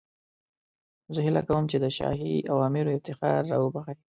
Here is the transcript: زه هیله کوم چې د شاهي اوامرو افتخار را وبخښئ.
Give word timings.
زه 1.13 1.19
هیله 1.25 1.41
کوم 1.47 1.63
چې 1.71 1.77
د 1.83 1.85
شاهي 1.97 2.33
اوامرو 2.51 2.95
افتخار 2.97 3.41
را 3.51 3.57
وبخښئ. 3.59 3.97